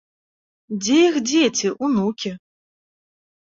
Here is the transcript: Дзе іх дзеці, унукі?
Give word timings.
Дзе 0.85 0.95
іх 1.09 1.15
дзеці, 1.29 1.67
унукі? 1.89 2.31